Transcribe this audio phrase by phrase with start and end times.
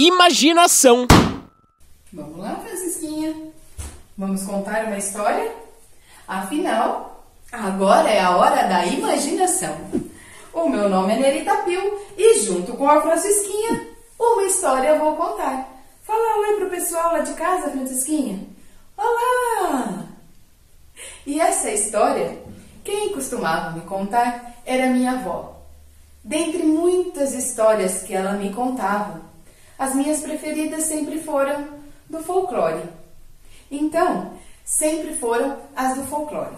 [0.00, 1.06] imaginação.
[2.12, 3.34] Vamos lá, Francisquinha.
[4.16, 5.52] Vamos contar uma história?
[6.26, 9.76] Afinal, agora é a hora da imaginação.
[10.52, 13.88] O meu nome é Nerita Pio e junto com a Francisquinha,
[14.20, 15.68] uma história eu vou contar.
[16.02, 18.40] Fala oi pro pessoal lá de casa, Francisquinha.
[18.96, 20.04] Olá!
[21.26, 22.38] E essa história,
[22.84, 25.56] quem costumava me contar era minha avó.
[26.22, 29.31] Dentre muitas histórias que ela me contava,
[29.82, 31.66] as minhas preferidas sempre foram
[32.08, 32.84] do folclore.
[33.68, 36.54] Então, sempre foram as do folclore.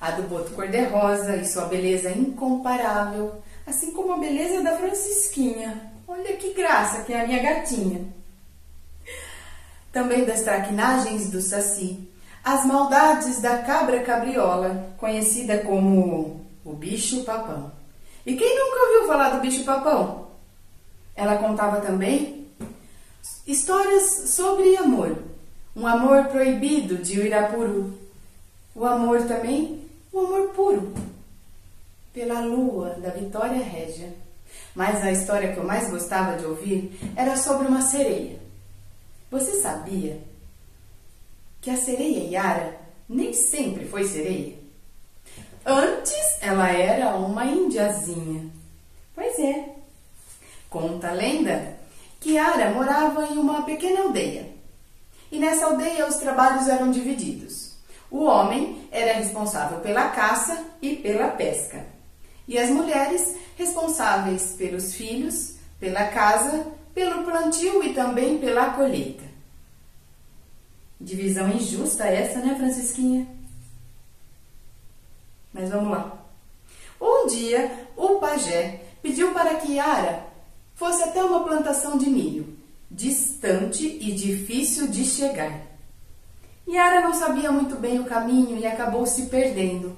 [0.00, 5.92] A do boto cor-de-rosa e sua beleza incomparável, assim como a beleza da Francisquinha.
[6.08, 8.06] Olha que graça que é a minha gatinha.
[9.92, 12.08] Também das traquinagens do Saci,
[12.42, 17.70] as maldades da cabra cabriola, conhecida como o bicho papão.
[18.24, 20.28] E quem nunca ouviu falar do bicho papão?
[21.14, 22.41] Ela contava também
[23.46, 25.22] histórias sobre amor,
[25.74, 27.98] um amor proibido de Uirapuru.
[28.74, 30.94] O amor também, o um amor puro,
[32.12, 34.12] pela lua da Vitória Régia.
[34.74, 38.38] Mas a história que eu mais gostava de ouvir era sobre uma sereia.
[39.30, 40.20] Você sabia
[41.60, 42.76] que a sereia Yara
[43.08, 44.56] nem sempre foi sereia?
[45.64, 48.50] Antes ela era uma indiazinha.
[49.14, 49.68] Pois é.
[50.68, 51.81] Conta a lenda
[52.30, 54.50] Yara morava em uma pequena aldeia.
[55.30, 57.72] E nessa aldeia os trabalhos eram divididos.
[58.10, 61.86] O homem era responsável pela caça e pela pesca.
[62.46, 69.24] E as mulheres responsáveis pelos filhos, pela casa, pelo plantio e também pela colheita.
[71.00, 73.26] Divisão injusta essa, né, Francisquinha?
[75.52, 76.18] Mas vamos lá.
[77.00, 80.31] Um dia, o pajé pediu para que Yara
[80.82, 82.58] fosse até uma plantação de milho,
[82.90, 85.60] distante e difícil de chegar.
[86.68, 89.96] Yara não sabia muito bem o caminho e acabou se perdendo.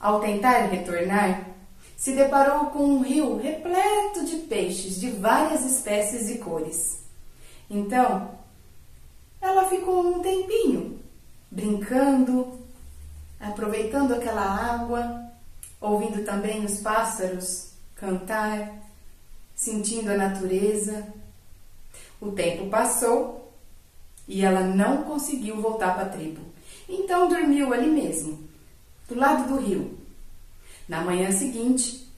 [0.00, 1.48] Ao tentar retornar,
[1.94, 7.02] se deparou com um rio repleto de peixes de várias espécies e cores.
[7.68, 8.30] Então,
[9.38, 10.98] ela ficou um tempinho
[11.50, 12.58] brincando,
[13.38, 15.30] aproveitando aquela água,
[15.78, 18.80] ouvindo também os pássaros cantar,
[19.62, 21.06] sentindo a natureza.
[22.20, 23.52] O tempo passou
[24.26, 26.40] e ela não conseguiu voltar para a tribo.
[26.88, 28.38] Então dormiu ali mesmo,
[29.08, 29.96] do lado do rio.
[30.88, 32.08] Na manhã seguinte,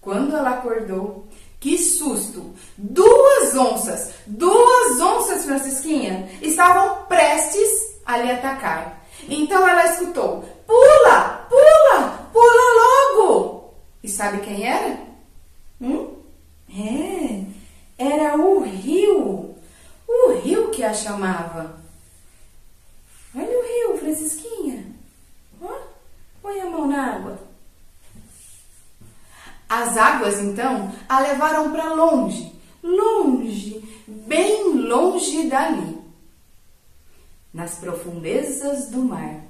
[0.00, 1.26] quando ela acordou,
[1.60, 2.54] que susto!
[2.76, 9.04] Duas onças, duas onças, Francisquinha, estavam prestes a lhe atacar.
[9.28, 13.74] Então ela escutou: Pula, pula, pula logo!
[14.02, 14.98] E sabe quem era?
[15.80, 16.14] Hum?
[16.76, 17.44] É,
[17.96, 19.54] era o rio.
[20.08, 21.78] O rio que a chamava.
[23.34, 24.86] Olha o rio, Francisquinha.
[25.60, 25.80] Ó,
[26.40, 27.38] põe a mão na água.
[29.68, 35.98] As águas, então, a levaram para longe, longe, bem longe dali,
[37.52, 39.40] nas profundezas do mar.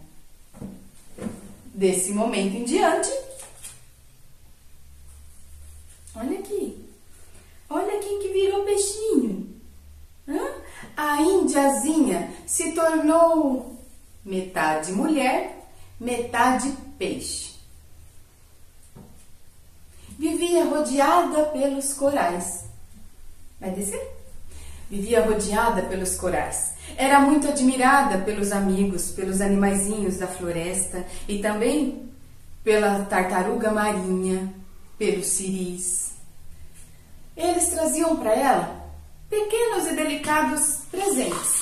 [1.74, 3.10] Desse momento em diante,
[6.14, 6.88] olha aqui,
[7.68, 9.60] olha quem que virou peixinho.
[10.26, 10.54] Hã?
[10.96, 13.73] A índiazinha se tornou
[14.24, 15.68] metade mulher,
[16.00, 17.54] metade peixe
[20.18, 22.64] vivia rodeada pelos corais.
[23.60, 24.02] Vai descer?
[24.90, 26.74] Vivia rodeada pelos corais.
[26.96, 32.10] Era muito admirada pelos amigos, pelos animaizinhos da floresta e também
[32.62, 34.52] pela tartaruga marinha,
[34.98, 36.12] pelos ciris.
[37.36, 38.84] Eles traziam para ela
[39.28, 41.53] pequenos e delicados presentes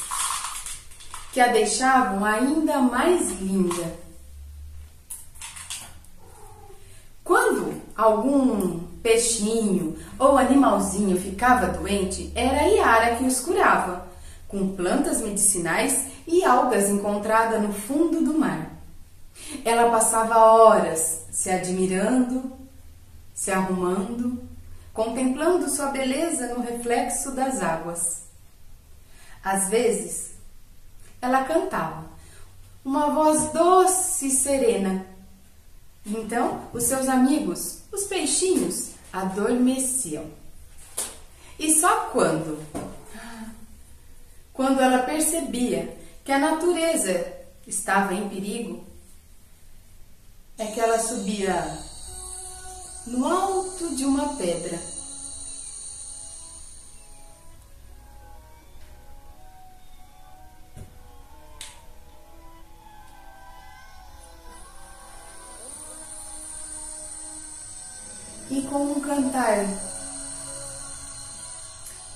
[1.32, 3.96] que a deixavam ainda mais linda.
[7.24, 14.06] Quando algum peixinho ou animalzinho ficava doente, era Iara que os curava,
[14.46, 18.70] com plantas medicinais e algas encontradas no fundo do mar.
[19.64, 22.52] Ela passava horas se admirando,
[23.32, 24.42] se arrumando,
[24.92, 28.24] contemplando sua beleza no reflexo das águas.
[29.42, 30.31] Às vezes,
[31.22, 32.04] ela cantava,
[32.84, 35.12] uma voz doce e serena
[36.04, 40.26] então, os seus amigos, os peixinhos, adormeciam.
[41.58, 42.58] E só quando?
[44.52, 47.32] Quando ela percebia que a natureza
[47.66, 48.84] estava em perigo,
[50.58, 51.78] é que ela subia
[53.06, 54.78] no alto de uma pedra
[68.72, 69.66] com um cantar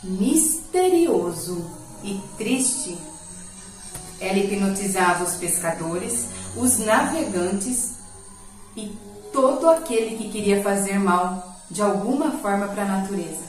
[0.03, 1.71] misterioso
[2.03, 2.97] e triste,
[4.19, 7.97] ela hipnotizava os pescadores, os navegantes
[8.75, 8.97] e
[9.35, 13.45] todo aquele que queria fazer mal de alguma forma para a natureza.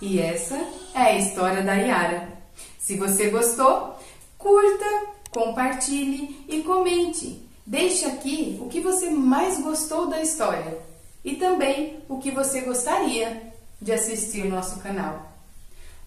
[0.00, 0.54] E essa
[0.94, 2.28] é a história da Yara.
[2.78, 3.98] Se você gostou,
[4.38, 7.40] curta, compartilhe e comente.
[7.64, 10.78] Deixe aqui o que você mais gostou da história
[11.24, 15.30] e também o que você gostaria de assistir no nosso canal.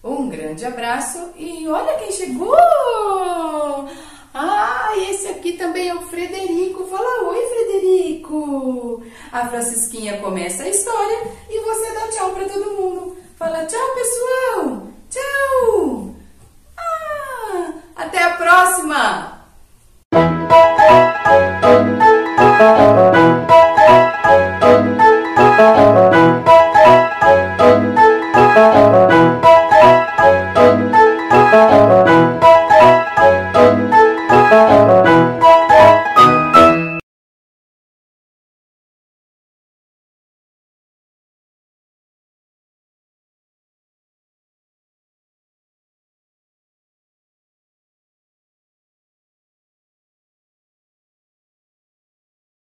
[0.04, 2.54] Um grande abraço e olha quem chegou!
[4.34, 6.84] Ah, esse aqui também é o Frederico.
[6.86, 9.02] Fala oi, Frederico!
[9.30, 13.16] A Francisquinha começa a história e você dá tchau para todo mundo.
[13.38, 14.91] Fala tchau, pessoal!